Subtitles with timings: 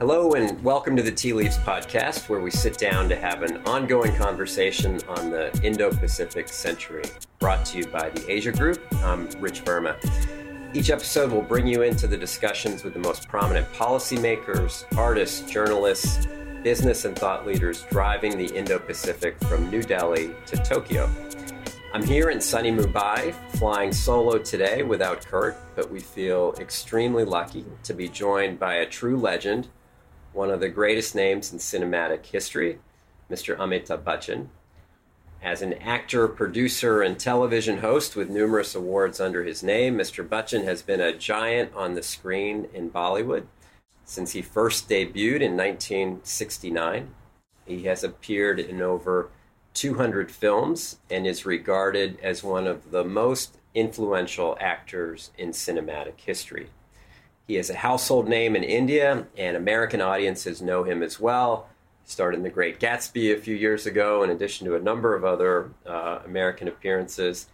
[0.00, 3.58] Hello, and welcome to the Tea Leaves podcast, where we sit down to have an
[3.66, 7.02] ongoing conversation on the Indo Pacific century,
[7.38, 8.80] brought to you by the Asia Group.
[9.04, 9.94] I'm Rich Verma.
[10.74, 16.26] Each episode will bring you into the discussions with the most prominent policymakers, artists, journalists,
[16.62, 21.10] business, and thought leaders driving the Indo Pacific from New Delhi to Tokyo.
[21.92, 27.66] I'm here in sunny Mumbai, flying solo today without Kurt, but we feel extremely lucky
[27.82, 29.68] to be joined by a true legend,
[30.32, 32.78] one of the greatest names in cinematic history,
[33.30, 33.56] Mr.
[33.56, 34.48] Amitabh Bachchan.
[35.42, 40.26] As an actor, producer, and television host with numerous awards under his name, Mr.
[40.26, 43.46] Bachchan has been a giant on the screen in Bollywood
[44.04, 47.14] since he first debuted in 1969.
[47.64, 49.30] He has appeared in over
[49.74, 56.68] 200 films and is regarded as one of the most influential actors in cinematic history.
[57.46, 61.68] He is a household name in India, and American audiences know him as well.
[62.04, 65.14] He starred in The Great Gatsby a few years ago, in addition to a number
[65.14, 67.48] of other uh, American appearances.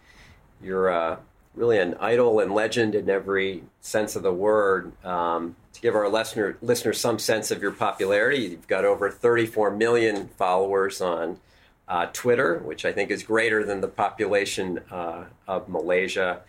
[0.61, 1.17] You're uh,
[1.55, 4.93] really an idol and legend in every sense of the word.
[5.03, 9.71] Um, to give our listener, listeners some sense of your popularity, you've got over 34
[9.71, 11.39] million followers on
[11.87, 16.41] uh, Twitter, which I think is greater than the population uh, of Malaysia.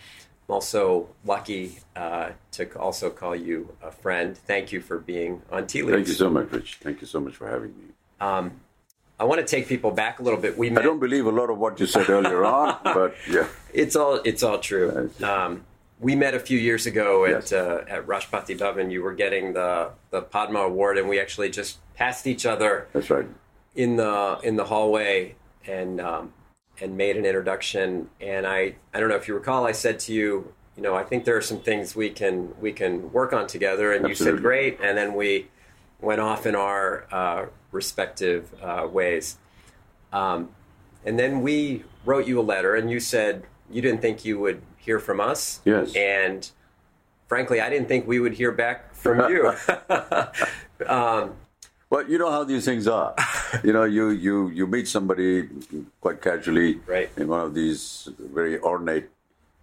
[0.49, 4.37] I'm also lucky uh, to also call you a friend.
[4.37, 5.95] Thank you for being on Tea Leaves.
[5.95, 6.79] Thank you so much, Rich.
[6.81, 7.85] Thank you so much for having me.
[8.21, 8.61] Um,
[9.21, 10.57] I want to take people back a little bit.
[10.57, 13.49] We met, I don't believe a lot of what you said earlier on, but yeah,
[13.75, 15.11] it's all it's all true.
[15.23, 15.65] Um,
[16.01, 17.53] we met a few years ago at yes.
[17.53, 18.93] uh, at Rashtrapati Bhavan.
[18.93, 22.89] You were getting the the Padma Award, and we actually just passed each other.
[22.93, 23.27] That's right
[23.79, 26.33] in the in the hallway and um,
[26.81, 28.09] and made an introduction.
[28.21, 31.03] And I I don't know if you recall, I said to you, you know, I
[31.03, 33.93] think there are some things we can we can work on together.
[33.93, 34.33] And Absolutely.
[34.33, 34.79] you said great.
[34.81, 35.49] And then we
[36.01, 39.39] went off in our uh, respective uh, ways.
[40.13, 40.51] Um,
[41.05, 44.63] and then we wrote you a letter, and you said you didn't think you would
[44.77, 45.61] hear from us.
[45.65, 45.95] Yes.
[45.95, 46.51] And
[47.29, 49.53] frankly, I didn't think we would hear back from you.
[50.87, 51.35] um,
[51.91, 53.15] well, you know how these things are.
[53.65, 55.49] you know, you, you, you meet somebody
[56.01, 57.11] quite casually right.
[57.17, 59.09] in one of these very ornate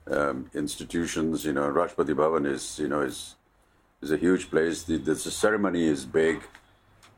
[0.09, 1.45] um, institutions.
[1.45, 3.35] You know, Rashtrapati Bhavan is you know is
[4.01, 4.83] is a huge place.
[4.83, 6.41] The, the ceremony is big,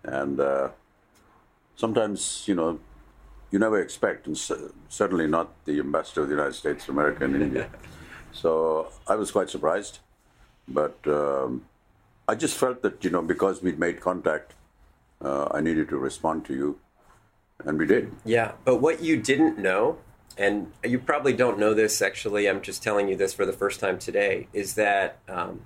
[0.03, 0.69] and uh,
[1.75, 2.79] sometimes you know
[3.51, 4.37] you never expect, and
[4.89, 7.69] certainly not the ambassador of the United States of America in India.
[8.33, 9.97] So I was quite surprised,
[10.67, 11.65] but um,
[12.27, 14.53] I just felt that you know because we'd made contact
[15.21, 16.79] uh, I needed to respond to you,
[17.65, 18.11] and we did.
[18.25, 19.97] Yeah, but what you didn't know,
[20.37, 23.79] and you probably don't know this actually, I'm just telling you this for the first
[23.79, 25.61] time today, is that um,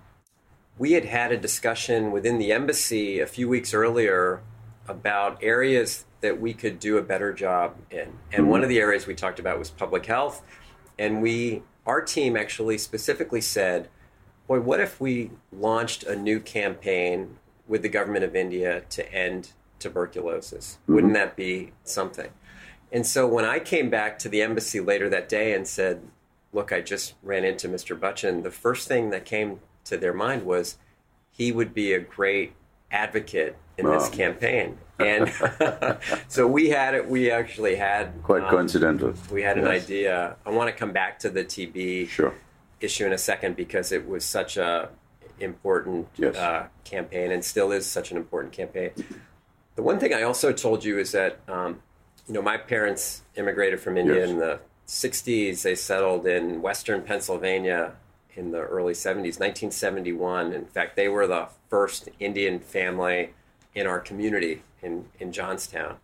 [0.77, 4.41] we had had a discussion within the embassy a few weeks earlier
[4.87, 8.13] about areas that we could do a better job in.
[8.31, 8.47] And mm-hmm.
[8.47, 10.41] one of the areas we talked about was public health.
[10.97, 13.89] And we, our team actually specifically said,
[14.47, 17.37] boy, what if we launched a new campaign
[17.71, 20.77] with the government of India to end tuberculosis.
[20.83, 20.93] Mm-hmm.
[20.93, 22.29] Wouldn't that be something?
[22.91, 26.01] And so when I came back to the embassy later that day and said,
[26.53, 27.97] Look, I just ran into Mr.
[27.97, 30.77] Bachchan, the first thing that came to their mind was
[31.31, 32.51] he would be a great
[32.91, 34.77] advocate in this campaign.
[34.99, 35.31] And
[36.27, 38.21] so we had it, we actually had.
[38.21, 39.13] Quite um, coincidental.
[39.31, 39.65] We had yes.
[39.65, 40.35] an idea.
[40.45, 42.33] I want to come back to the TB sure.
[42.81, 44.89] issue in a second because it was such a
[45.41, 46.35] important yes.
[46.35, 48.91] uh, campaign and still is such an important campaign.
[49.75, 51.81] The one thing I also told you is that, um,
[52.27, 54.29] you know, my parents immigrated from India yes.
[54.29, 55.61] in the 60s.
[55.61, 57.93] They settled in western Pennsylvania
[58.35, 60.53] in the early 70s, 1971.
[60.53, 63.33] In fact, they were the first Indian family
[63.73, 65.97] in our community in, in Johnstown.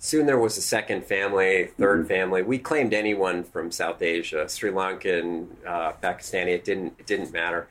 [0.00, 2.06] Soon there was a second family, 3rd mm-hmm.
[2.06, 2.42] family.
[2.42, 6.48] We claimed anyone from South Asia, Sri Lankan, uh, Pakistani.
[6.48, 7.66] It didn't it didn't matter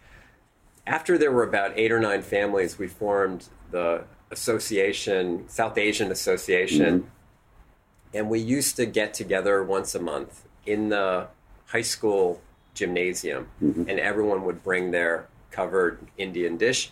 [0.87, 6.99] after there were about eight or nine families, we formed the association, South Asian Association,
[6.99, 8.17] mm-hmm.
[8.17, 11.27] and we used to get together once a month in the
[11.67, 12.41] high school
[12.73, 13.89] gymnasium, mm-hmm.
[13.89, 16.91] and everyone would bring their covered Indian dish.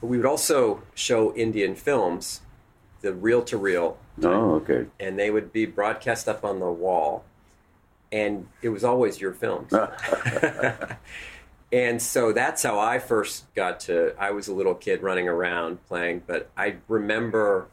[0.00, 2.40] But we would also show Indian films,
[3.02, 3.98] the reel to reel.
[4.22, 4.86] Oh, okay.
[4.98, 7.24] And they would be broadcast up on the wall,
[8.10, 9.72] and it was always your films.
[11.72, 14.14] and so that's how I first got to.
[14.18, 17.68] I was a little kid running around playing, but I remember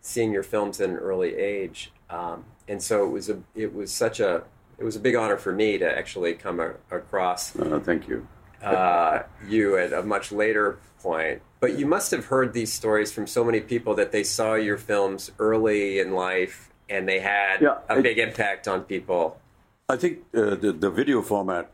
[0.00, 3.90] seeing your films at an early age, um, and so it was a it was
[3.92, 4.44] such a
[4.78, 7.56] it was a big honor for me to actually come a, across.
[7.58, 8.26] Uh, thank you.
[8.62, 11.40] uh, you at a much later point.
[11.60, 14.76] But you must have heard these stories from so many people that they saw your
[14.78, 19.40] films early in life and they had Yeah, a it- big impact on people.
[19.88, 21.70] I think uh, the, the video format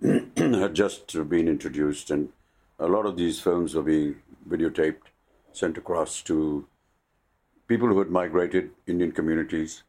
[0.36, 2.30] had just been introduced, and
[2.78, 4.16] a lot of these films were being
[4.48, 5.12] videotaped,
[5.52, 6.66] sent across to
[7.68, 9.82] people who had migrated Indian communities,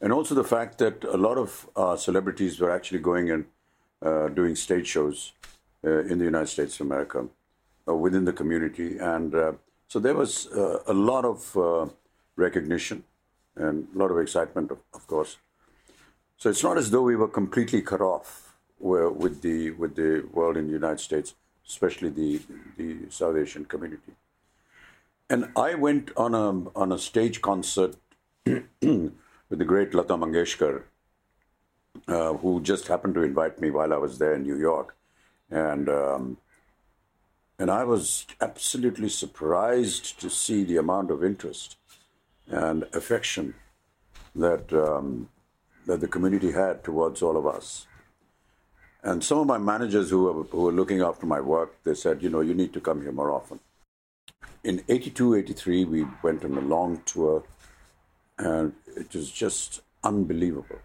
[0.00, 3.44] and also the fact that a lot of uh, celebrities were actually going and
[4.00, 5.32] uh, doing stage shows
[5.84, 7.26] uh, in the United States of America
[7.86, 9.52] uh, within the community, and uh,
[9.86, 11.92] so there was uh, a lot of
[12.36, 13.04] recognition
[13.56, 15.36] and a lot of excitement, of, of course.
[16.38, 18.51] So it's not as though we were completely cut off
[18.82, 21.34] with the with the world in the United States,
[21.66, 22.40] especially the
[22.76, 24.12] the South Asian community.
[25.30, 26.48] And I went on a
[26.78, 27.96] on a stage concert
[28.44, 30.82] with the great Lata Mangeshkar,
[32.08, 34.96] uh, who just happened to invite me while I was there in New York,
[35.50, 36.38] and um,
[37.58, 41.76] and I was absolutely surprised to see the amount of interest
[42.48, 43.54] and affection
[44.34, 44.72] that.
[44.72, 45.28] Um,
[45.86, 47.86] that the community had towards all of us.
[49.02, 52.22] And some of my managers who were, who were looking after my work, they said,
[52.22, 53.58] you know, you need to come here more often.
[54.62, 57.42] In 82, 83, we went on a long tour,
[58.38, 60.78] and it was just unbelievable.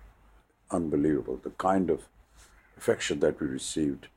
[0.71, 1.39] Unbelievable.
[1.43, 2.05] The kind of
[2.75, 4.07] affection that we received,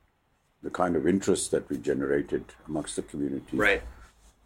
[0.62, 3.82] the kind of interest that we generated amongst the community Right.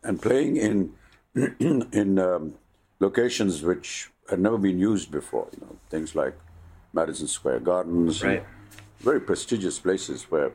[0.02, 0.92] and playing in
[1.34, 2.54] in um,
[3.00, 5.48] locations which had never been used before.
[5.52, 6.34] You know, things like
[6.92, 8.44] Madison Square Gardens, and Right.
[9.04, 10.52] Very prestigious places where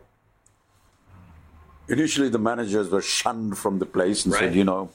[1.87, 4.41] initially the managers were shunned from the place and Right.
[4.45, 4.89] said, you know,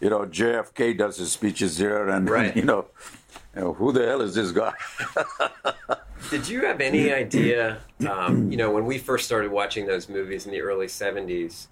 [0.00, 2.54] you know, JFK does his speeches here, and Right.
[2.60, 2.86] you know,
[3.54, 4.74] you know, who the hell is this guy?
[6.30, 7.78] Did you have any idea,
[8.08, 11.68] um, you know, when we first started watching those movies in the early 70s,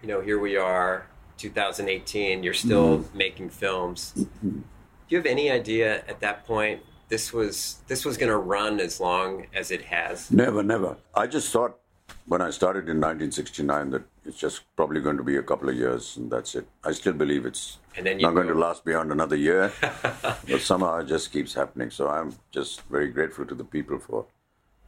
[0.00, 1.06] you know, here we are,
[1.38, 4.12] 2018, you're still making films.
[4.42, 4.62] Do
[5.08, 9.00] you have any idea at that point this was this was going to run as
[9.00, 10.30] long as it has?
[10.30, 10.96] Never, never.
[11.14, 11.78] I just thought
[12.26, 15.76] when I started in 1969 that it's just probably going to be a couple of
[15.76, 16.66] years and that's it.
[16.84, 20.60] I still believe it's And then you not going to last beyond another year, but
[20.60, 21.90] somehow it just keeps happening.
[21.90, 24.26] So I'm just very grateful to the people for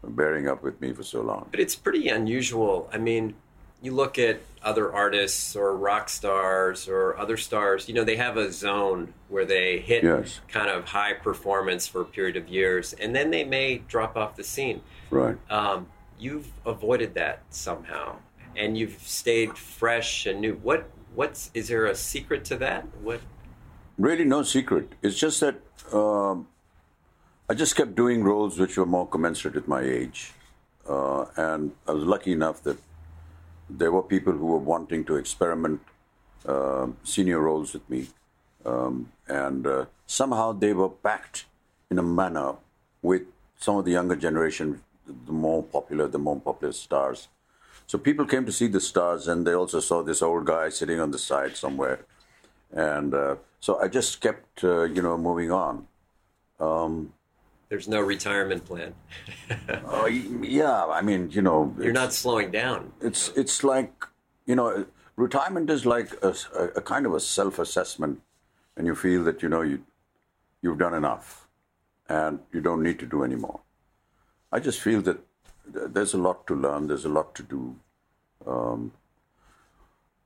[0.05, 1.49] bearing up with me for so long.
[1.51, 2.89] But it's pretty unusual.
[2.93, 3.35] I mean,
[3.83, 8.37] you look at other artists or rock stars or other stars, you know, they have
[8.37, 10.41] a zone where they hit Yes.
[10.49, 14.37] kind of high performance for a period of years and then they may drop off
[14.37, 14.83] the scene.
[15.11, 15.37] Right.
[15.51, 15.87] Um,
[16.19, 18.17] you've avoided that somehow
[18.57, 20.55] and you've stayed fresh and new.
[20.63, 22.85] What what's is there a secret to that?
[23.03, 23.21] What
[23.99, 24.93] Really, no secret.
[25.03, 25.57] It's just that
[25.93, 26.49] um,
[27.49, 30.33] I just kept doing roles which were more commensurate with my age.
[30.89, 32.79] Uh, and I was lucky enough that
[33.79, 35.81] there were people who were wanting to experiment
[36.47, 38.09] uh, senior roles with me.
[38.65, 41.47] Um, and uh, somehow they were packed
[41.91, 42.55] in a manner
[43.03, 43.23] with
[43.59, 47.29] some of the younger generation, the more popular, the more popular stars.
[47.87, 51.01] So people came to see the stars, and they also saw this old guy sitting
[51.01, 52.05] on the side somewhere
[52.73, 55.87] and uh, so I just kept, uh, you know, moving on.
[57.71, 58.95] There's no retirement plan.
[59.87, 62.93] Oh, y- yeah, I mean, you know, You're not slowing down.
[63.01, 63.93] It's it's like,
[64.47, 64.85] you know,
[65.17, 68.21] retirement is like a, a- a kind of a self-assessment,
[68.77, 69.83] and you feel that you know you
[70.63, 71.49] you've done enough,
[72.09, 73.61] and you don't need to do anymore.
[74.53, 75.19] I just feel that
[75.95, 76.87] there's a lot to learn.
[76.89, 77.77] There's a lot to do.
[78.47, 78.93] Um,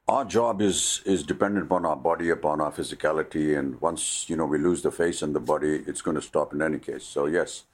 [0.06, 4.44] our job is is dependent upon our body, upon our physicality, and once you know
[4.44, 7.04] we lose the face and the body, it's going to stop in any case.
[7.04, 7.64] So yes,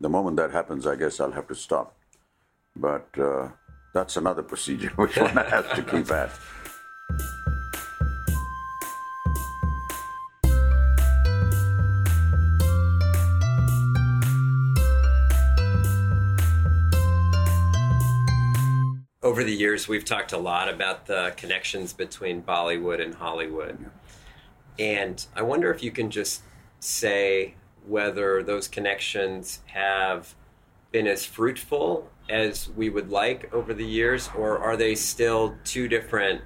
[0.00, 1.94] the moment that happens, I guess I'll have to stop.
[2.74, 3.48] But uh,
[3.94, 6.30] that's another procedure which one has to keep at.
[19.28, 23.76] Over the years, we've talked a lot about the connections between Bollywood and Hollywood.
[24.78, 26.40] And I wonder if you can just
[26.80, 27.54] say
[27.86, 30.34] whether those connections have
[30.92, 35.88] been as fruitful as we would like over the years, or are they still two
[35.88, 36.40] different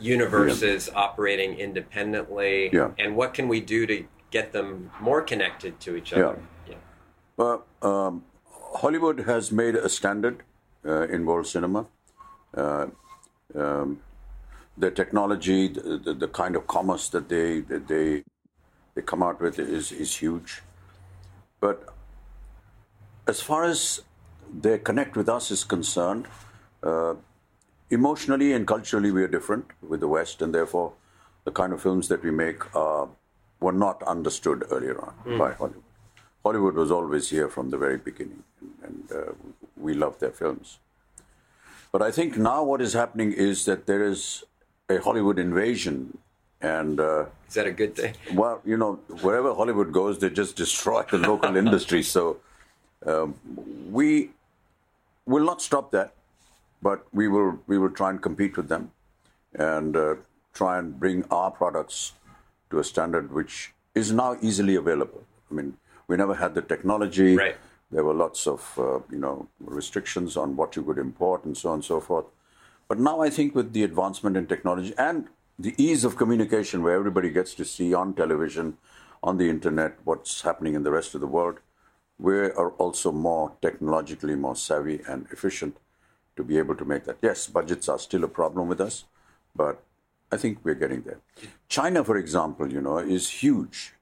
[0.00, 2.68] universes operating independently?
[2.72, 2.90] Yeah.
[2.98, 6.42] And what can we do to get them more connected to each other?
[6.68, 6.74] Yeah.
[7.36, 8.24] Well, um,
[8.80, 10.42] Hollywood has made a standard
[10.84, 11.86] uh, in world cinema.
[12.56, 12.86] Uh,
[13.54, 14.00] um,
[14.76, 18.24] the technology, the, the, the kind of commerce that they that they
[18.94, 20.62] they come out with is is huge.
[21.60, 21.88] But
[23.26, 24.02] as far as
[24.52, 26.26] their connect with us is concerned,
[26.82, 27.14] uh,
[27.90, 30.92] emotionally and culturally we are different with the West, and therefore
[31.44, 33.06] the kind of films that we make uh,
[33.60, 35.38] were not understood earlier on mm.
[35.38, 35.82] by Hollywood.
[36.42, 39.32] Hollywood was always here from the very beginning, and, and uh,
[39.76, 40.78] we love their films.
[41.94, 44.42] But I think now what is happening is that there is
[44.88, 46.18] a Hollywood invasion,
[46.60, 48.14] and uh, is that a good thing?
[48.32, 52.02] Well, you know, wherever Hollywood goes, they just destroy the local industry.
[52.02, 52.38] So
[53.06, 53.36] um,
[53.92, 54.30] we
[55.24, 56.14] will not stop that,
[56.82, 58.90] but we will we will try and compete with them,
[59.54, 60.16] and uh,
[60.52, 62.14] try and bring our products
[62.70, 65.22] to a standard which is now easily available.
[65.48, 65.76] I mean,
[66.08, 67.36] we never had the technology.
[67.36, 67.56] Right.
[67.94, 71.68] There were lots of uh, you know restrictions on what you could import and so
[71.68, 72.24] on and so forth.
[72.88, 75.28] But now I think with the advancement in technology and
[75.60, 78.78] the ease of communication, where everybody gets to see on television,
[79.22, 81.60] on the internet, what's happening in the rest of the world,
[82.18, 85.76] we are also more technologically more savvy and efficient
[86.34, 87.18] to be able to make that.
[87.22, 89.04] Yes, budgets are still a problem with us,
[89.54, 89.84] but
[90.32, 91.20] I think we're getting there.
[91.68, 93.94] China, for example, you know, is huge.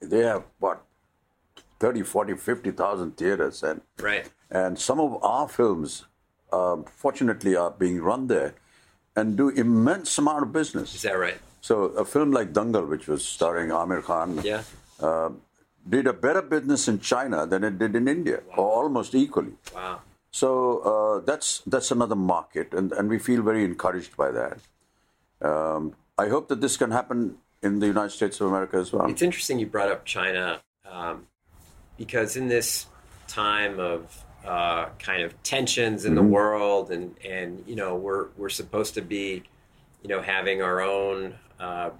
[0.00, 0.84] They have what
[1.80, 3.62] 30, 40, 50,000 theaters.
[3.62, 4.28] And, right.
[4.50, 6.06] and some of our films,
[6.52, 8.54] uh, fortunately, are being run there
[9.16, 10.94] and do immense amount of business.
[10.94, 11.38] Is that right?
[11.60, 14.62] So a film like Dangal, which was starring Aamir Khan, yeah.
[15.00, 15.30] Uh,
[15.88, 18.56] did a better business in China than it did in India, wow.
[18.56, 19.54] or almost equally.
[19.74, 20.00] Wow.
[20.30, 24.58] So uh, that's that's another market, and, and we feel very encouraged by that.
[25.40, 29.08] Um, I hope that this can happen in the United States of America as well.
[29.08, 30.60] It's interesting you brought up China.
[30.84, 31.26] Um,
[31.98, 32.86] because in this
[33.26, 36.24] time of uh, kind of tensions in mm-hmm.
[36.24, 39.42] the world, and and you know we're we're supposed to be,
[40.02, 41.90] you know, having our own uh,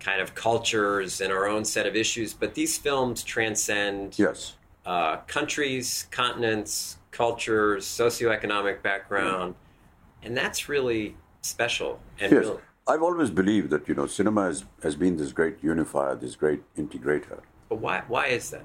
[0.00, 5.18] kind of cultures and our own set of issues, but these films transcend yes uh,
[5.26, 10.26] countries, continents, cultures, socioeconomic background, mm-hmm.
[10.26, 12.00] and that's really special.
[12.20, 12.44] And yes.
[12.44, 16.36] Really, I've always believed that you know cinema has, has been this great unifier, this
[16.36, 17.40] great integrator.
[17.68, 18.02] But why?
[18.08, 18.64] Why is that?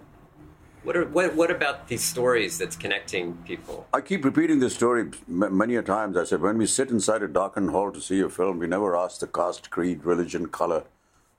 [0.84, 3.88] What, are, what, what about these stories that's connecting people?
[3.94, 6.18] I keep repeating this story many a times.
[6.18, 8.98] I said, when we sit inside a darkened hall to see a film, we never
[8.98, 10.84] ask the caste, creed, religion, color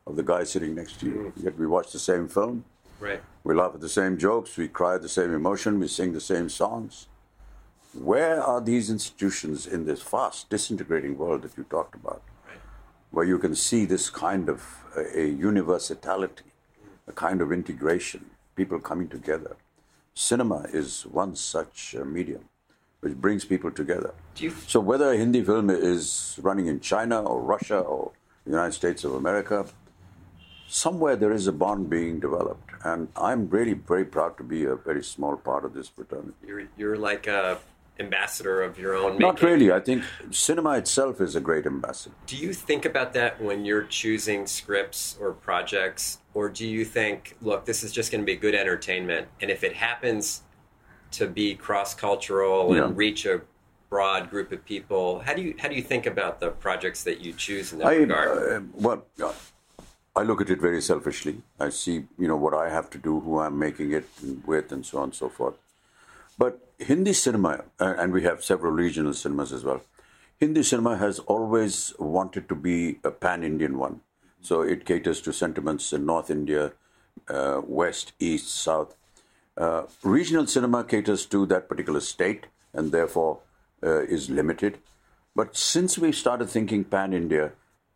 [0.06, 1.32] of the guy sitting next to you.
[1.36, 1.44] Mm.
[1.44, 2.64] Yet we watch the same film.
[3.00, 3.22] Right.
[3.42, 4.56] We laugh at the same jokes.
[4.56, 5.78] We cry at the same emotion.
[5.78, 7.08] We sing the same songs.
[7.92, 12.58] Where are these institutions in this fast disintegrating world that you talked about, right.
[13.10, 14.64] where you can see this kind of
[14.96, 16.44] a, a universality?
[17.06, 19.56] A kind of integration, people coming together.
[20.14, 22.48] Cinema is one such uh, medium
[23.04, 24.14] which brings people together.
[24.66, 28.12] so whether a Hindi film is running in China or Russia or
[28.44, 29.66] the United States of America,
[30.66, 34.74] somewhere there is a bond being developed, and I'm really very proud to be a
[34.74, 36.32] very small part of this fraternity.
[36.46, 37.58] You're, you're like a
[38.00, 39.20] ambassador of your own making.
[39.20, 39.70] Not really.
[39.72, 42.14] I think cinema itself is a great ambassador.
[42.26, 46.18] Do you think about that when you're choosing scripts or projects?
[46.34, 49.62] Or do you think, look, this is just going to be good entertainment, and if
[49.62, 50.42] it happens
[51.12, 52.84] to be cross cultural yeah.
[52.84, 53.40] and reach a
[53.88, 57.20] broad group of people, how do you how do you think about the projects that
[57.20, 58.52] you choose in that I, regard?
[58.52, 59.04] Uh, well,
[60.16, 61.42] I look at it very selfishly.
[61.60, 64.08] I see, you know, what I have to do, who I'm making it
[64.44, 65.54] with, and so on and so forth.
[66.36, 69.82] But Hindi cinema, uh, and we have several regional cinemas as well.
[70.40, 74.00] Hindi cinema has always wanted to be a pan-Indian one.
[74.40, 76.72] So it caters to sentiments in North India,
[77.28, 78.96] uh, West, East, South.
[79.56, 83.38] Uh, regional cinema caters to that particular state and therefore
[83.82, 84.78] uh, is limited.
[85.36, 87.52] But since we started thinking pan India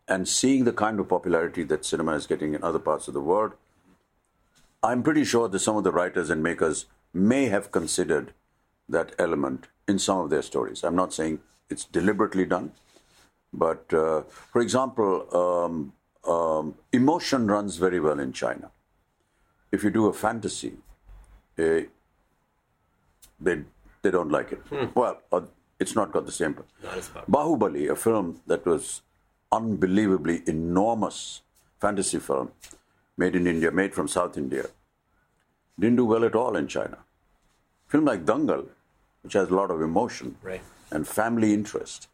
[0.07, 3.21] and seeing the kind of popularity that cinema is getting in other parts of the
[3.21, 3.53] world,
[4.81, 8.33] I'm pretty sure that some of the writers and makers may have considered
[8.89, 10.83] that element in some of their stories.
[10.83, 12.71] I'm not saying it's deliberately done,
[13.53, 15.93] but uh, for example, um,
[16.31, 18.71] um, emotion runs very well in China.
[19.71, 20.73] If you do a fantasy,
[21.57, 21.81] uh,
[23.39, 23.63] they
[24.01, 24.61] they don't like it.
[24.69, 24.85] Hmm.
[24.95, 25.41] Well, uh,
[25.79, 26.55] it's not got the same.
[27.29, 29.01] Baahubali, a film that was
[29.51, 31.41] unbelievably enormous
[31.79, 32.51] fantasy film,
[33.17, 34.65] made in India, made from South India,
[35.79, 36.97] didn't do well at all in China.
[37.87, 38.67] Film like Dangal,
[39.23, 40.61] which has a lot of emotion right.
[40.91, 42.07] and family interest,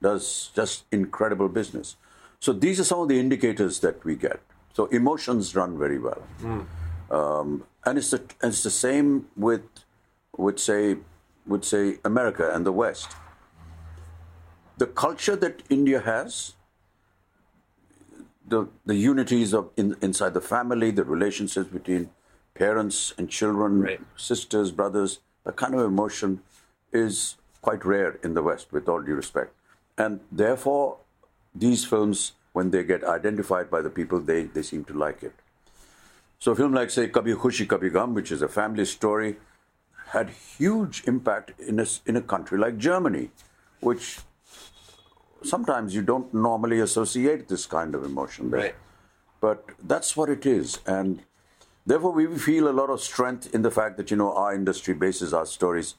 [0.00, 1.96] does just incredible business.
[2.40, 4.40] So these are some of the indicators that we get.
[4.72, 6.64] So emotions run very well, mm.
[7.10, 9.62] um, and it's the it's the same with
[10.36, 10.98] would say
[11.46, 13.08] would say America and the West.
[14.76, 16.54] The culture that India has,
[18.46, 22.10] the the unities of in, inside the family, the relationships between
[22.54, 24.00] parents and children, right.
[24.16, 26.42] sisters, brothers, that kind of emotion
[26.92, 29.54] is quite rare in the West, with all due respect.
[29.96, 30.98] And therefore,
[31.54, 35.32] these films, when they get identified by the people, they, they seem to like it.
[36.38, 39.38] So a film like, say, Kabhi Khushi Kabhie Gham, which is a family story,
[40.08, 43.30] had huge impact in a, in a country like Germany,
[43.80, 44.18] which
[45.42, 48.60] sometimes you don't normally associate this kind of emotion there.
[48.60, 48.74] Right.
[49.40, 50.80] But that's what it is.
[50.86, 51.22] And
[51.88, 54.94] therefore, we feel a lot of strength in the fact that, you know, our industry
[54.94, 55.94] bases our stories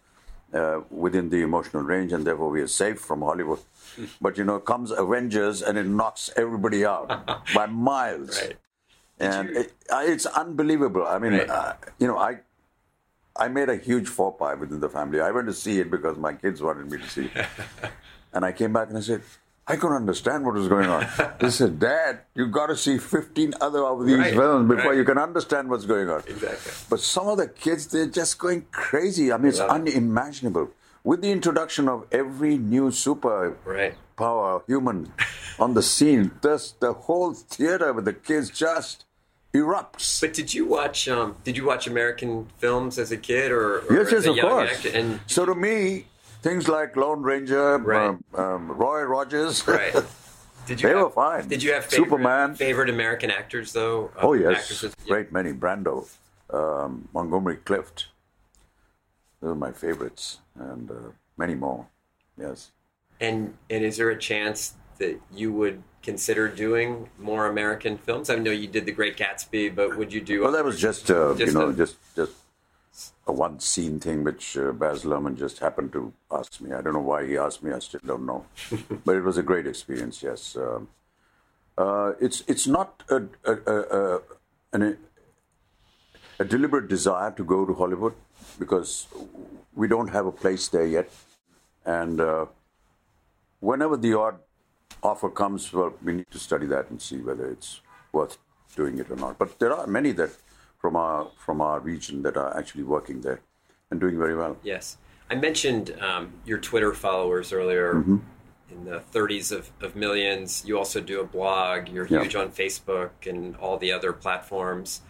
[0.54, 3.60] uh, within the emotional range, and therefore we are safe from Hollywood.
[4.22, 7.08] But, you know, comes Avengers and it knocks everybody out
[7.56, 8.40] by miles.
[8.42, 8.58] Right.
[9.20, 9.74] And it,
[10.14, 11.06] it's unbelievable.
[11.16, 11.50] I mean, Right.
[11.50, 12.32] uh, you know, I
[13.46, 15.20] I made a huge faux pas within the family.
[15.22, 17.48] I went to see it because my kids wanted me to see it.
[18.34, 19.22] and I came back and I said,
[19.72, 21.06] I couldn't understand what was going on.
[21.42, 24.98] he said, Dad, you've got to see 15 other of these Right, films before right.
[24.98, 26.22] you can understand what's going on.
[26.28, 26.72] Exactly.
[26.90, 29.32] But some of the kids, they're just going crazy.
[29.32, 30.72] I mean, it's unimaginable.
[31.04, 33.94] With the introduction of every new super Right.
[34.18, 35.14] power human
[35.60, 39.06] on the scene, this, the whole theater with the kids just
[39.54, 40.20] erupts.
[40.22, 41.08] But did you watch?
[41.08, 44.40] Um, did you watch American films as a kid, or, or Yes, yes, a of
[44.40, 44.72] course.
[44.72, 44.90] actor?
[44.98, 46.06] And so to me,
[46.42, 48.08] things like Lone Ranger, Right.
[48.10, 49.94] um, um, Roy Rogers, right.
[50.66, 51.48] Did you They have, were fine.
[51.48, 52.56] Did you have favorite, Superman.
[52.56, 54.12] favorite American actors though?
[54.22, 54.96] oh Um, yes, actresses?
[55.08, 55.52] great many.
[55.52, 56.08] Brando,
[56.52, 58.08] um, Montgomery Clift.
[59.42, 60.96] Those are my favorites, and uh,
[61.38, 61.88] many more.
[62.38, 62.72] Yes.
[63.20, 68.30] And and is there a chance that you would consider doing more American films?
[68.30, 70.42] I know you did The Great Gatsby, but would you do?
[70.44, 72.34] Well, that was just, uh, Just you know, a- just just
[73.28, 76.72] a one scene thing which uh, Baz Luhrmann just happened to ask me.
[76.74, 77.72] I don't know why he asked me.
[77.72, 78.46] I still don't know,
[79.06, 80.22] but it was a great experience.
[80.24, 80.90] Yes, um,
[81.78, 84.22] uh, it's it's not a a, a, a,
[84.74, 84.98] an,
[86.40, 88.14] a deliberate desire to go to Hollywood
[88.58, 89.08] because
[89.76, 91.10] we don't have a place there yet,
[91.86, 92.46] and uh,
[93.60, 94.40] whenever the odd
[95.04, 98.38] offer comes, well, we need to study that and see whether it's worth
[98.76, 99.38] doing it or not.
[99.38, 100.32] But there are many that
[100.80, 103.42] from our from our region that are actually working there
[103.92, 104.58] and doing very well.
[104.64, 104.98] Yes.
[105.30, 108.18] I mentioned um, your Twitter followers earlier Mm-hmm.
[108.72, 110.64] in the 30s of, of millions.
[110.66, 111.90] You also do a blog.
[111.90, 112.22] You're Yeah.
[112.24, 115.02] huge on Facebook and all the other platforms.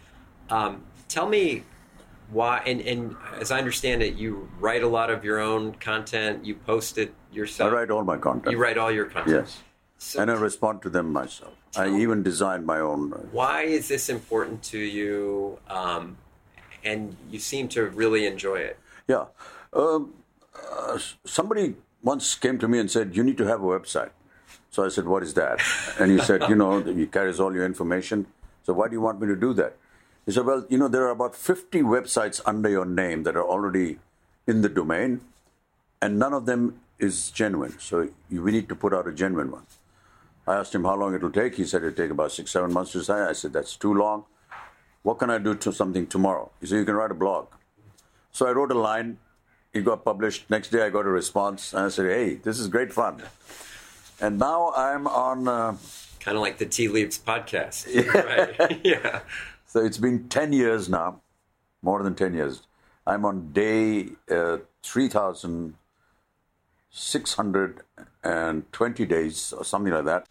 [0.50, 1.62] Um, tell me
[2.30, 6.44] why, and, and as I understand it, you write a lot of your own content.
[6.44, 7.70] You post it yourself.
[7.72, 8.52] I write all my content.
[8.52, 9.46] You write all your content.
[9.46, 9.60] Yes,
[10.00, 11.52] So and I respond to them myself.
[11.76, 13.12] I even design my own.
[13.12, 15.58] Uh, why is this important to you?
[15.68, 16.16] Um,
[16.82, 18.78] and you seem to really enjoy it.
[19.06, 19.26] Yeah.
[19.74, 20.14] Um,
[20.72, 24.10] uh, somebody once came to me and said, You need to have a website.
[24.70, 25.60] So I said, What is that?
[26.00, 28.26] And he said, You know, he carries all your information.
[28.62, 29.76] So why do you want me to do that?
[30.24, 33.44] He said, Well, you know, there are about 50 websites under your name that are
[33.44, 33.98] already
[34.46, 35.20] in the domain,
[36.00, 37.78] and none of them is genuine.
[37.78, 39.66] So we need to put out a genuine one.
[40.46, 41.54] I asked him how long it will take.
[41.54, 43.28] He said it'll take about six, seven months to decide.
[43.28, 44.24] I said, That's too long.
[45.02, 46.50] What can I do to something tomorrow?
[46.60, 47.48] He said, You can write a blog.
[48.32, 49.18] So I wrote a line.
[49.72, 50.50] It got published.
[50.50, 53.22] Next day, I got a response, and I said, "Hey, this is great fun."
[54.20, 55.46] And now I'm on.
[55.46, 55.76] Uh,
[56.18, 57.86] Kind of like the Tea Leaves podcast.
[58.58, 58.80] Right.
[58.84, 59.20] yeah.
[59.66, 61.20] so it's been ten years now,
[61.82, 62.62] more than ten years.
[63.06, 65.08] I'm on day uh, three
[66.92, 67.80] thousand six hundred
[68.22, 70.26] and twenty days, or something like that.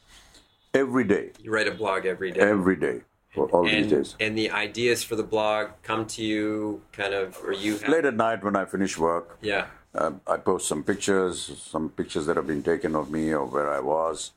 [0.74, 2.40] Every day, You write a blog every day.
[2.42, 3.02] every day,
[3.34, 4.16] for all and, these days.
[4.20, 7.90] and the ideas for the blog come to you kind of, or you have.
[7.90, 9.66] Late at night when I finish work, Yeah.
[9.96, 13.74] Uh, I post some pictures, some pictures that have been taken of me or where
[13.74, 14.34] I was.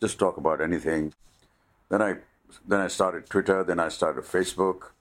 [0.00, 1.12] Just talk about anything.
[1.88, 2.18] Then I,
[2.68, 3.64] then I started Twitter.
[3.64, 4.92] Then I started Facebook.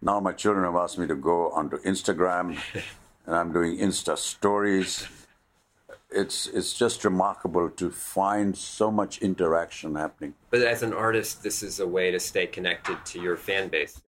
[0.00, 2.56] Now my children have asked me to go onto Instagram,
[3.26, 5.08] and I'm doing Insta stories.
[6.14, 10.34] It's it's just remarkable to find so much interaction happening.
[10.50, 14.00] But as an artist, this is a way to stay connected to your fan base.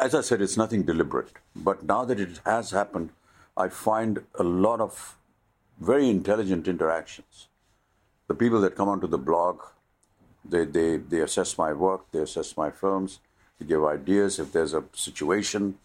[0.00, 1.32] as I said, it's nothing deliberate.
[1.54, 3.10] But now that it has happened,
[3.56, 5.16] I find a lot of
[5.80, 7.48] very intelligent interactions.
[8.28, 9.60] The people that come onto the blog,
[10.44, 13.20] they, they, they assess my work, they assess my films,
[13.58, 14.38] they give ideas.
[14.38, 15.78] If there's a situation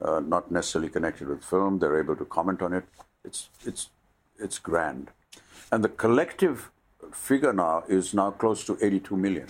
[0.00, 2.84] uh, not necessarily connected with film, they're able to comment on it.
[3.24, 3.90] It's, it's,
[4.38, 5.10] it's grand.
[5.70, 6.70] And the collective
[7.12, 9.48] figure now is now close to 82 million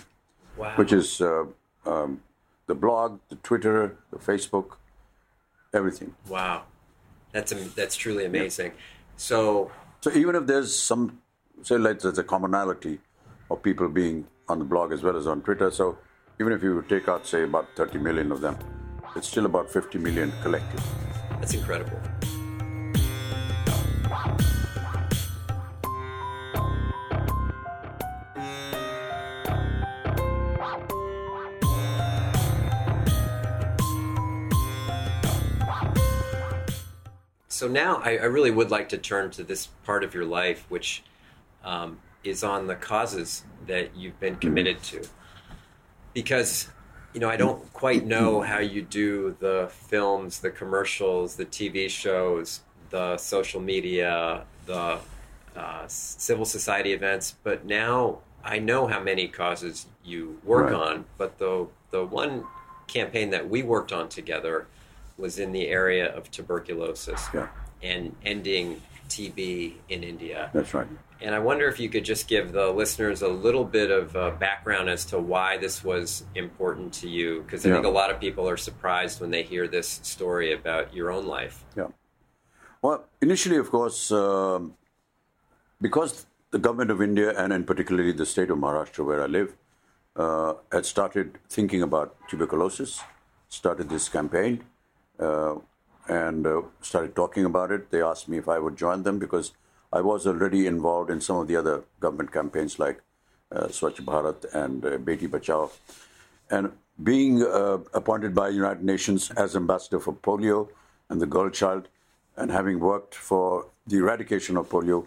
[0.57, 0.73] Wow.
[0.75, 1.45] which is uh,
[1.85, 2.21] um,
[2.67, 4.73] the blog, the Twitter, the Facebook,
[5.73, 6.13] everything.
[6.29, 6.63] wow.
[7.31, 8.73] That's am- that's truly amazing.
[9.17, 11.19] So So even if there's some,
[11.63, 12.99] say, like there's a commonality
[13.49, 15.71] of people being on the blog as well as on Twitter.
[15.71, 15.97] So
[16.39, 18.55] even if you take out, say, about 30 million of them,
[19.15, 20.83] it's still about 50 million collective.
[21.39, 21.99] that's incredible.
[37.63, 40.65] So now I, I, really would like to turn to this part of your life,
[40.67, 41.01] which
[41.63, 45.07] um, is on the causes that you've been committed to.
[46.13, 46.67] Because,
[47.13, 51.89] you know, I don't quite know how you do the films, the commercials, the TV
[51.89, 54.99] shows, the social media, the
[55.55, 60.73] uh, civil society events, but now I know how many causes you work right.
[60.73, 61.05] on.
[61.17, 62.43] But the the one
[62.87, 64.67] campaign that we worked on together
[65.17, 67.47] was in the area of tuberculosis yeah.
[67.81, 70.49] and ending TB in India.
[70.53, 70.87] That's right.
[71.21, 74.31] And I wonder if you could just give the listeners a little bit of uh,
[74.31, 77.75] background as to why this was important to you, because I yeah.
[77.75, 81.25] think a lot of people are surprised when they hear this story about your own
[81.25, 81.63] life.
[81.77, 81.87] Yeah.
[82.81, 84.75] Well, initially, of course, um,
[85.79, 89.55] because the government of India and in particularly the state of Maharashtra, where I live,
[90.15, 93.01] uh, had started thinking about tuberculosis,
[93.47, 94.63] started this campaign,
[95.19, 97.91] and uh, started talking about it.
[97.91, 99.53] They asked me if I would join them because
[99.91, 103.01] I was already involved in some of the other government campaigns like
[103.51, 105.71] uh, Swachh Bharat and uh, Beti Bachao.
[106.49, 106.71] And
[107.01, 110.69] being uh, appointed by United Nations as ambassador for polio
[111.09, 111.87] and the girl child,
[112.35, 115.05] and having worked for the eradication of polio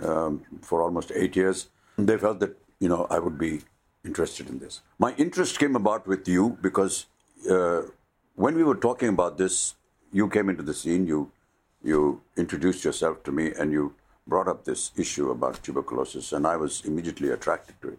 [0.00, 3.62] um, for almost eight years, they felt that you know I would be
[4.04, 4.80] interested in this.
[4.98, 7.06] My interest came about with you because
[7.50, 7.82] uh,
[8.40, 9.74] when we were talking about this,
[10.12, 11.06] you came into the scene.
[11.06, 11.30] You
[11.82, 13.94] you introduced yourself to me, and you
[14.26, 17.98] brought up this issue about tuberculosis, and I was immediately attracted to it.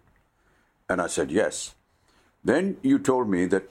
[0.89, 1.75] And I said yes.
[2.43, 3.69] Then you told me that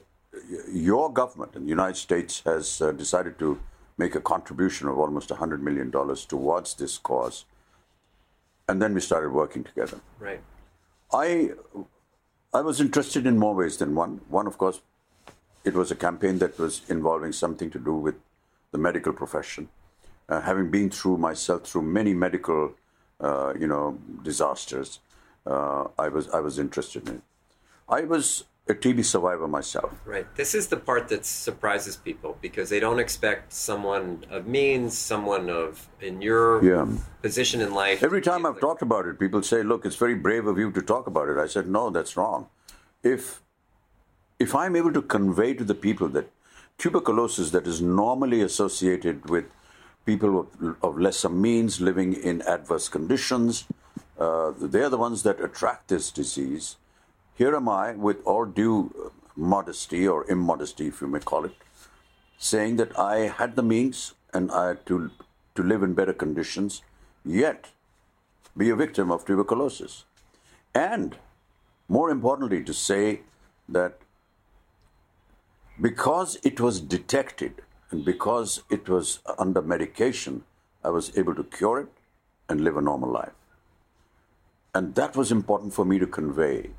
[0.71, 3.59] your government in the United States has uh, decided to
[3.97, 7.43] make a contribution of almost $100 million towards this cause.
[8.67, 9.99] And then we started working together.
[10.19, 10.41] Right.
[11.11, 11.51] I,
[12.53, 14.21] I was interested in more ways than one.
[14.29, 14.81] One, of course,
[15.63, 18.15] it was a campaign that was involving something to do with
[18.71, 19.69] the medical profession
[20.31, 22.73] uh, having been through myself through many medical,
[23.19, 24.99] uh, you know, disasters,
[25.45, 27.21] uh, I was I was interested in it.
[27.89, 29.91] I was a TB survivor myself.
[30.05, 30.27] Right.
[30.35, 35.49] This is the part that surprises people because they don't expect someone of means, someone
[35.49, 36.87] of in your yeah.
[37.21, 38.01] position in life.
[38.01, 40.71] Every time I've like, talked about it, people say, "Look, it's very brave of you
[40.71, 42.47] to talk about it." I said, "No, that's wrong.
[43.03, 43.41] If
[44.41, 46.31] if I'm able to convey to the people that
[46.79, 49.45] tuberculosis that is normally associated with
[50.03, 53.65] people of, of lesser means living in adverse conditions.
[54.19, 56.77] Uh, they're the ones that attract this disease.
[57.35, 61.55] Here am I, with all due modesty or immodesty, if you may call it,
[62.39, 65.11] saying that I had the means and I had to,
[65.53, 66.81] to live in better conditions,
[67.23, 67.67] yet
[68.57, 70.05] be a victim of tuberculosis.
[70.73, 71.17] And
[71.87, 73.21] more importantly, to say
[73.69, 73.99] that
[75.81, 80.43] because it was detected and because it was under medication,
[80.83, 81.89] I was able to cure it
[82.47, 83.33] and live a normal life.
[84.73, 86.69] And that was important for me to convey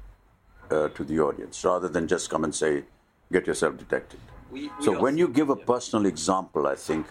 [0.71, 2.85] uh, to the audience rather than just come and say,
[3.31, 4.21] get yourself detected.
[4.51, 7.07] We, we so when you give a personal example, I think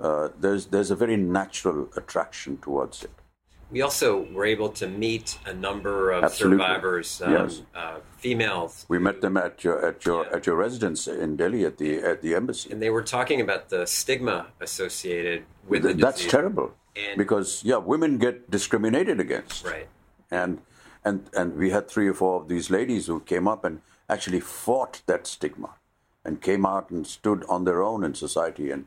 [0.00, 3.10] uh, there's, there's a very natural attraction towards it.
[3.70, 6.58] We also were able to meet a number of Absolutely.
[6.58, 7.62] survivors, um, yes.
[7.74, 8.86] uh, females.
[8.88, 10.36] We met them at your at your yeah.
[10.36, 13.68] at your residence in Delhi at the at the embassy, and they were talking about
[13.68, 19.88] the stigma associated with Th- That's terrible, and because yeah, women get discriminated against, right?
[20.30, 20.62] And
[21.04, 24.40] and and we had three or four of these ladies who came up and actually
[24.40, 25.74] fought that stigma,
[26.24, 28.86] and came out and stood on their own in society, and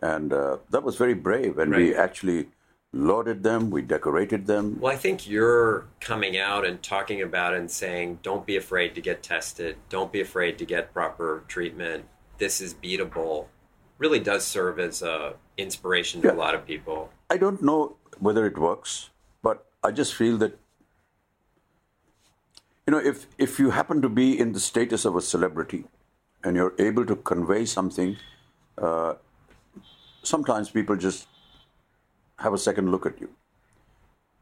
[0.00, 1.78] and uh, that was very brave, and right.
[1.78, 2.48] we actually
[2.94, 4.78] lauded them, we decorated them.
[4.80, 9.00] Well, I think you're coming out and talking about and saying, don't be afraid to
[9.00, 12.04] get tested, don't be afraid to get proper treatment.
[12.38, 13.46] This is beatable.
[13.98, 16.34] Really does serve as a inspiration to yeah.
[16.34, 17.10] a lot of people.
[17.30, 19.10] I don't know whether it works,
[19.42, 20.58] but I just feel that
[22.86, 25.84] you know if if you happen to be in the status of a celebrity
[26.42, 28.16] and you're able to convey something,
[28.78, 29.14] uh,
[30.22, 31.28] sometimes people just
[32.38, 33.30] have a second look at you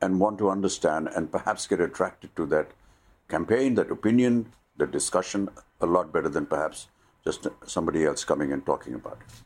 [0.00, 2.72] and want to understand and perhaps get attracted to that
[3.28, 5.48] campaign, that opinion, that discussion
[5.80, 6.88] a lot better than perhaps
[7.24, 9.42] just somebody else coming and talking about it.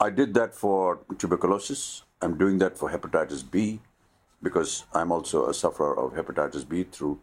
[0.00, 2.02] I did that for tuberculosis.
[2.20, 3.80] I'm doing that for hepatitis B
[4.42, 7.20] because I'm also a sufferer of hepatitis B through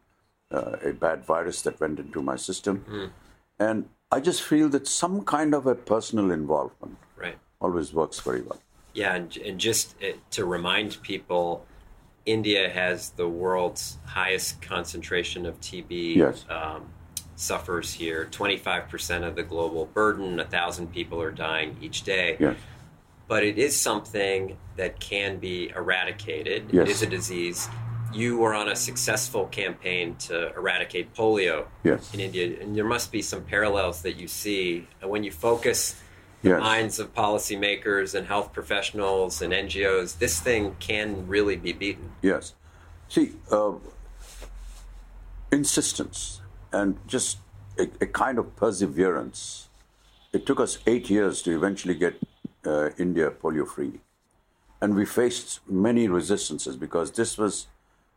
[0.52, 2.86] uh, a bad virus that went into my system.
[2.90, 3.10] Mm.
[3.60, 7.38] And I just feel that some kind of a personal involvement right.
[7.60, 8.62] always works very well.
[9.00, 11.66] Yeah, and, and just uh, to remind people,
[12.26, 16.46] India has the world's highest concentration of TB yes.
[16.50, 16.84] um,
[17.38, 18.28] sufferers here.
[18.30, 22.36] 25% of the global burden, 1,000 people are dying each day.
[22.42, 22.58] Yes.
[23.30, 26.66] but it is something that can be eradicated.
[26.74, 26.88] Yes.
[26.88, 27.70] It is a disease.
[28.12, 32.14] You were on a successful campaign to eradicate polio Yes.
[32.14, 35.96] in India, and there must be some parallels that you see when you focus
[36.42, 36.62] Yes.
[36.62, 40.18] minds of policymakers and health professionals and NGOs.
[40.20, 42.12] This thing can really be beaten.
[42.22, 42.54] Yes.
[43.10, 43.74] See, uh,
[45.52, 47.40] insistence and just
[47.78, 49.68] a, a kind of perseverance.
[50.32, 52.16] It took us eight years to eventually get
[52.66, 54.00] uh, India polio free.
[54.82, 57.68] And we faced many resistances because this was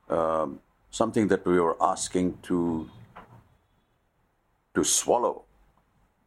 [0.09, 2.89] um, something that we were asking to,
[4.75, 5.45] to swallow.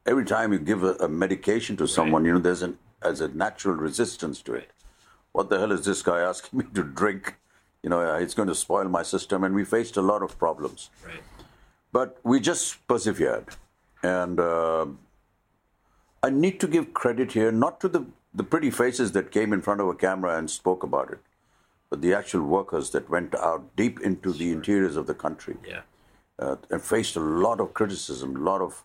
[0.06, 3.28] Every time you give a, a medication to someone, you know, there's an, there's a
[3.30, 4.72] natural resistance to it
[5.36, 7.36] what the hell is this guy asking me to drink?
[7.84, 9.44] You know, uh, it's going to spoil my system.
[9.44, 10.89] And we faced a lot of problems.
[11.06, 11.22] Right.
[11.91, 13.48] But we just persevered.
[14.02, 14.88] And uh,
[16.24, 19.62] I need to give credit here, not to the, the pretty faces that came in
[19.62, 21.20] front of a camera and spoke about it,
[21.89, 25.82] but the actual workers that went out deep into the interiors of the country Yeah.
[26.39, 28.84] uh, and faced a lot of criticism, a lot of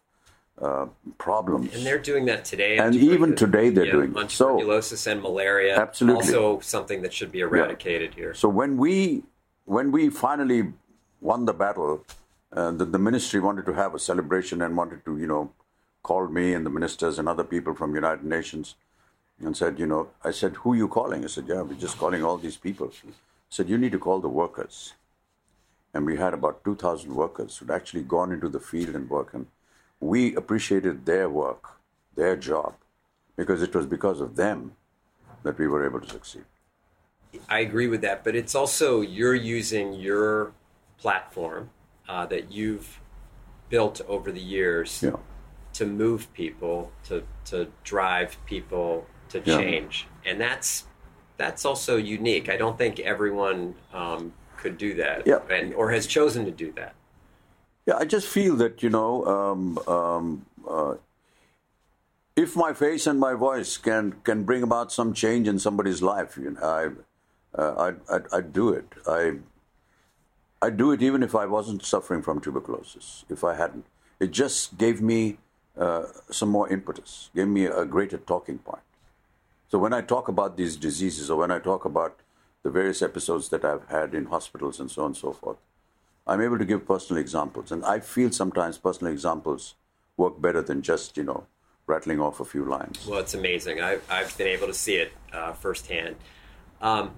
[0.61, 0.87] uh,
[1.19, 1.75] problems.
[1.75, 2.79] And they're doing that today.
[2.79, 4.29] And even today they're yeah, doing on.
[4.29, 5.79] So- tuberculosis and malaria.
[5.79, 6.35] Absolutely.
[6.35, 8.35] Also, something that should be eradicated here.
[8.35, 9.23] So when we
[9.65, 10.73] when we finally
[11.21, 12.05] won the battle,
[12.53, 15.53] uh, the, the ministry wanted to have a celebration and wanted to you know
[16.03, 18.75] call me and the ministers and other people from United Nations
[19.39, 21.25] and said you know I said who are you calling?
[21.25, 22.93] I said yeah we're just calling all these people.
[23.07, 23.13] I
[23.49, 24.95] said you need to call the workers.
[25.93, 29.35] And we had about 2,000 workers who'd actually gone into the field and work.
[29.35, 29.47] And
[30.01, 31.79] we appreciated their work,
[32.17, 32.75] their job,
[33.37, 34.73] because it was because of them
[35.43, 36.45] that we were able to succeed.
[37.49, 40.53] I agree with that, but it's also you're using your
[40.99, 41.71] platform
[42.09, 43.01] uh, that you've
[43.69, 45.17] built over the years Yeah.
[45.75, 49.59] to move people, to to drive people to Yeah.
[49.59, 50.87] change, and that's
[51.37, 52.49] that's also unique.
[52.49, 55.39] I don't think everyone um, could do that, Yeah.
[55.49, 56.95] and or has chosen to do that.
[57.91, 60.95] Yeah, I just feel that you know, um, um, uh,
[62.37, 66.37] if my face and my voice can can bring about some change in somebody's life,
[66.37, 68.87] you know, I, uh, I'd, I'd, I'd do it.
[69.09, 69.39] I,
[70.63, 73.25] I'd do it even if I wasn't suffering from tuberculosis.
[73.29, 73.87] If I hadn't,
[74.21, 75.39] it just gave me
[75.77, 78.87] uh, some more impetus, gave me a greater talking point.
[79.69, 82.21] So when I talk about these diseases, or when I talk about
[82.63, 85.59] the various episodes that I've had in hospitals and so on and so forth,
[86.31, 89.75] I'm able to give personal examples, and I feel sometimes personal examples
[90.17, 91.47] work better than just you know
[91.87, 93.05] rattling off a few lines.
[93.07, 93.81] Well, it's amazing.
[93.81, 96.15] I've, I've been able to see it uh, firsthand.
[96.81, 97.11] Um,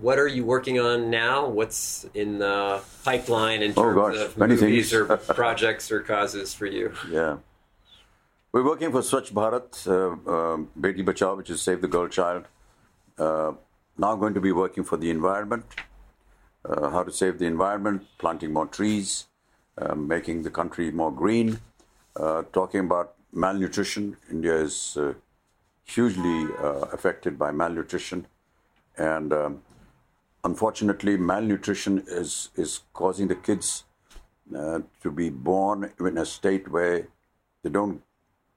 [0.00, 1.48] what are you working on now?
[1.48, 5.10] What's in the pipeline in Oh, terms gosh, of many movies things.
[5.10, 6.92] or projects or causes for you?
[7.10, 7.38] Yeah,
[8.52, 12.44] we're working for Swachh Bharat, uh, um Beti Bachao, which is Save the Girl Child.
[13.18, 13.52] Uh,
[13.98, 15.64] now going to be working for the environment,
[16.68, 19.26] uh, how to save the environment, planting more trees,
[19.78, 21.60] uh, making the country more green,
[22.16, 24.16] uh, talking about malnutrition.
[24.30, 25.14] India is uh,
[25.84, 28.26] hugely uh, affected by malnutrition,
[28.96, 29.62] and um,
[30.44, 33.84] unfortunately, malnutrition is is causing the kids
[34.56, 37.08] uh, to be born in a state where
[37.62, 38.02] they don't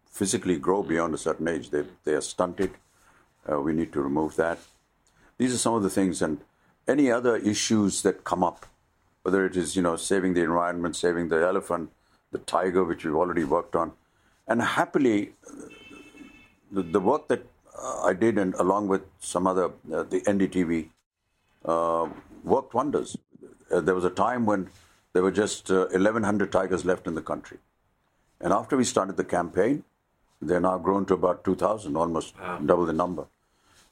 [0.09, 1.69] physically grow beyond a certain age.
[1.69, 2.71] They they are stunted.
[3.47, 4.59] We need to remove that.
[5.39, 6.39] These are some of the things, and
[6.89, 8.65] any other issues that come up,
[9.23, 11.91] whether it is you know saving the environment, saving the elephant,
[12.31, 13.91] the tiger, which we've already worked on,
[14.47, 15.33] and happily,
[16.71, 17.45] the, the work that
[17.77, 20.89] uh, I did, and along with some other, uh, the NDTV,
[21.65, 22.09] uh,
[22.43, 23.17] worked wonders.
[23.71, 24.69] Uh, there was a time when
[25.13, 27.57] there were just uh, 1,100 tigers left in the country,
[28.41, 29.83] and after we started the campaign,
[30.41, 32.33] they're now grown to about 2,000, almost
[32.65, 33.27] double the number,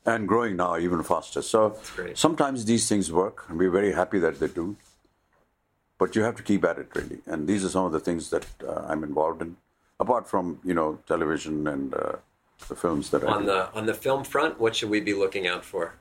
[0.08, 1.42] and growing now even faster.
[1.44, 1.78] So
[2.16, 4.76] sometimes these things work, and we're very happy that they do.
[6.00, 7.20] But you have to keep at it, really.
[7.26, 9.58] And these are some of the things that uh, I'm involved in,
[10.00, 12.14] apart from you know television and uh,
[12.70, 13.48] the films that I On do.
[13.48, 15.94] the on the film front, what should we be looking out for?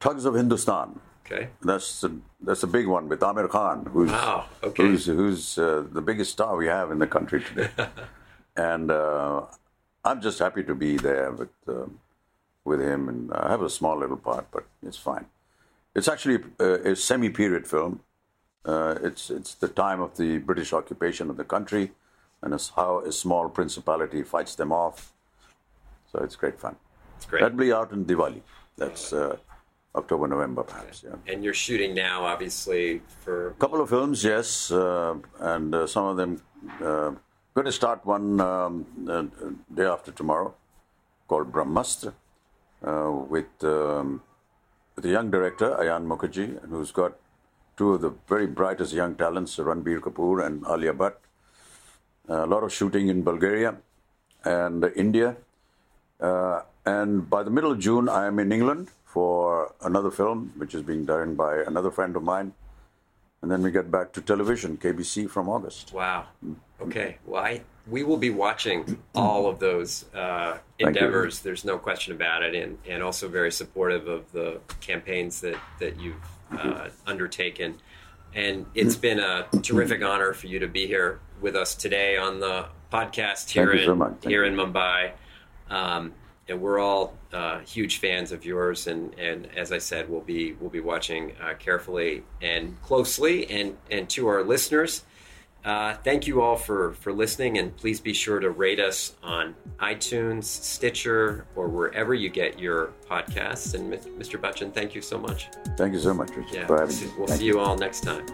[0.00, 0.98] Thugs of Hindostan.
[1.24, 1.48] Okay.
[1.62, 2.10] That's a,
[2.42, 4.82] that's a big one with Aamir Khan, who's Wow, okay.
[4.82, 7.70] who's, who's uh, the biggest star we have in the country today.
[8.56, 9.42] and uh,
[10.04, 12.00] I'm just happy to be there with um,
[12.64, 15.26] with him, and I have a small little part, but it's fine.
[15.94, 18.00] It's actually a, a semi-period film.
[18.64, 21.92] Uh, it's it's the time of the British occupation of the country,
[22.40, 25.12] and it's how a small principality fights them off.
[26.10, 26.76] So it's great fun.
[27.16, 27.42] It's great.
[27.42, 28.42] That'll be out in Diwali.
[28.76, 29.36] That's uh,
[29.94, 31.04] October, November, perhaps.
[31.04, 31.32] Yeah.
[31.32, 36.06] and you're shooting now, obviously, for a couple of films, yes, uh, and uh, some
[36.06, 36.42] of them
[36.80, 37.12] uh,
[37.54, 39.24] going to start one um, uh,
[39.74, 40.54] day after tomorrow,
[41.28, 42.12] called Brahmastra, uh,
[42.82, 44.22] with, um,
[44.96, 47.14] with a young director, Ayan Mukherjee, who's got
[47.76, 51.14] two of the very brightest young talents, Ranbir Kapoor and Alia Bhatt.
[52.28, 53.76] a lot of shooting in Bulgaria
[54.44, 55.36] and India.
[56.20, 60.74] Uh, and by the middle of June, I am in England for another film, which
[60.74, 62.52] is being done by another friend of mine.
[63.40, 65.92] And then we get back to television, KBC, from August.
[65.92, 66.26] Wow.
[66.80, 67.18] Okay.
[67.26, 71.40] Well, I, we will be watching all of those uh, endeavors.
[71.40, 76.00] There's no question about it, and, and also very supportive of the campaigns that that
[76.00, 76.14] you've
[76.52, 77.78] uh, undertaken.
[78.34, 82.40] And it's been a terrific honor for you to be here with us today on
[82.40, 85.12] the podcast here in so here in Mumbai.
[85.68, 86.14] Um,
[86.48, 88.86] and we're all uh, huge fans of yours.
[88.86, 93.50] And, and as I said, we'll be we'll be watching uh, carefully and closely.
[93.50, 95.04] And and to our listeners,
[95.64, 97.58] uh, thank you all for for listening.
[97.58, 102.92] And please be sure to rate us on iTunes, Stitcher, or wherever you get your
[103.08, 103.74] podcasts.
[103.74, 104.40] And Mr.
[104.40, 105.48] Bachchan, thank you so much.
[105.76, 106.66] Thank you so much, Richard, yeah.
[107.18, 108.26] We'll see you all next time.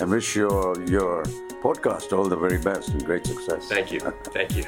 [0.00, 1.22] And wish your your
[1.62, 3.68] podcast all the very best and great success.
[3.68, 4.00] Thank you.
[4.24, 4.64] Thank you.